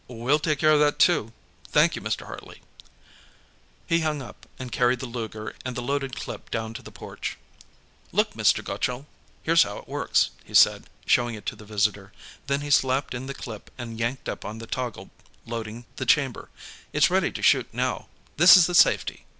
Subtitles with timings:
[0.07, 1.31] "We'll take care of that, too.
[1.67, 2.25] Thank you, Mr.
[2.25, 2.63] Hartley."
[3.85, 7.37] He hung up, and carried the Luger and the loaded clip down to the porch.
[8.11, 8.63] "Look, Mr.
[8.63, 9.05] Gutchall;
[9.43, 12.11] here's how it works," he said, showing it to the visitor.
[12.47, 15.11] Then he slapped in the clip and yanked up on the toggle
[15.45, 16.49] loading the chamber.
[16.91, 18.07] "It's ready to shoot, now;
[18.37, 19.27] this is the safety."